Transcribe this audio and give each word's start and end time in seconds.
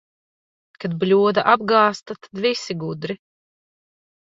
Kad 0.85 0.95
bļoda 1.03 1.43
apgāzta, 1.51 2.19
tad 2.25 2.43
visi 2.47 2.79
gudri. 2.87 3.19